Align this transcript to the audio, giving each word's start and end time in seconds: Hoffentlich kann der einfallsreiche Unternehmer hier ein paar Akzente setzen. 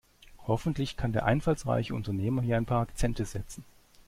Hoffentlich 0.47 0.97
kann 0.97 1.13
der 1.13 1.25
einfallsreiche 1.25 1.93
Unternehmer 1.93 2.41
hier 2.41 2.57
ein 2.57 2.65
paar 2.65 2.81
Akzente 2.81 3.23
setzen. 3.23 3.63